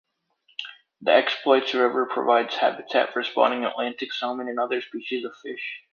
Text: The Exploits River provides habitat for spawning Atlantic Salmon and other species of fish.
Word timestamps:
The 1.03 1.11
Exploits 1.13 1.75
River 1.75 2.07
provides 2.07 2.55
habitat 2.55 3.13
for 3.13 3.21
spawning 3.23 3.65
Atlantic 3.65 4.11
Salmon 4.13 4.47
and 4.49 4.59
other 4.59 4.81
species 4.81 5.23
of 5.23 5.35
fish. 5.43 5.83